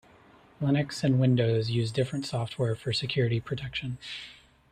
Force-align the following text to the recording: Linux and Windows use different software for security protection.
Linux 0.59 1.03
and 1.03 1.19
Windows 1.19 1.69
use 1.69 1.91
different 1.91 2.25
software 2.25 2.73
for 2.75 2.91
security 2.91 3.39
protection. 3.39 3.99